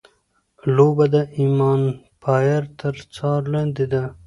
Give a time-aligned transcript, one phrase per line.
[0.75, 4.03] لوبه د ایمپایر تر څار لاندي ده.